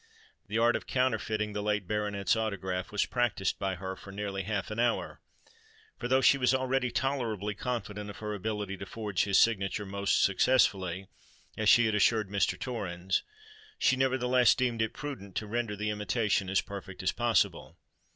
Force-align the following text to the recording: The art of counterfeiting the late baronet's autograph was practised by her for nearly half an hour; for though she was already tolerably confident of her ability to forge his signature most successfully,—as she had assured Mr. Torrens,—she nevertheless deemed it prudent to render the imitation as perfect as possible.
The 0.47 0.57
art 0.57 0.75
of 0.75 0.87
counterfeiting 0.87 1.53
the 1.53 1.61
late 1.61 1.87
baronet's 1.87 2.35
autograph 2.35 2.91
was 2.91 3.05
practised 3.05 3.59
by 3.59 3.75
her 3.75 3.95
for 3.95 4.11
nearly 4.11 4.41
half 4.41 4.71
an 4.71 4.79
hour; 4.79 5.21
for 5.99 6.07
though 6.07 6.21
she 6.21 6.39
was 6.39 6.55
already 6.55 6.89
tolerably 6.89 7.53
confident 7.53 8.09
of 8.09 8.17
her 8.17 8.33
ability 8.33 8.77
to 8.77 8.87
forge 8.87 9.25
his 9.25 9.37
signature 9.37 9.85
most 9.85 10.23
successfully,—as 10.23 11.69
she 11.69 11.85
had 11.85 11.93
assured 11.93 12.29
Mr. 12.29 12.59
Torrens,—she 12.59 13.95
nevertheless 13.95 14.55
deemed 14.55 14.81
it 14.81 14.93
prudent 14.93 15.35
to 15.35 15.45
render 15.45 15.75
the 15.75 15.91
imitation 15.91 16.49
as 16.49 16.61
perfect 16.61 17.03
as 17.03 17.11
possible. 17.11 17.77